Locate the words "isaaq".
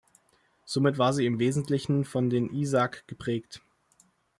2.51-3.03